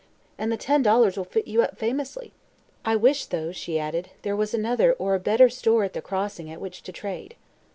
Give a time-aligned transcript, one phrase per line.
[0.35, 2.33] And the ten dollars will fit you up famously.
[2.83, 6.49] I wish, though," she added, "there was another or a better store at the Crossing
[6.51, 7.35] at which to trade."